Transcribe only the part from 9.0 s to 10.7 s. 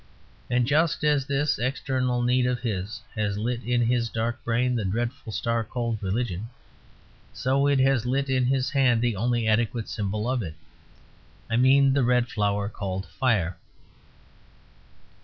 the only adequate symbol of it: